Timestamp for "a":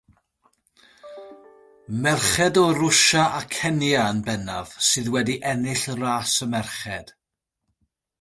3.39-3.41